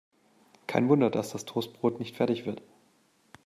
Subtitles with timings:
[0.65, 2.63] Kein Wunder, dass das Toastbrot nicht fertig wird.